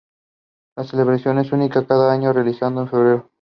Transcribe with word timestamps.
La 0.75 0.83
celebración 0.83 1.37
es 1.37 1.51
única 1.51 1.85
cada 1.85 2.11
año, 2.11 2.33
realizado 2.33 2.81
en 2.81 2.87
febrero. 2.87 3.27